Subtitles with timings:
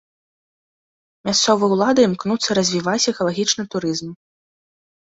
[1.29, 4.09] Мясцовыя ўлады імкнуцца развіваць экалагічны турызм.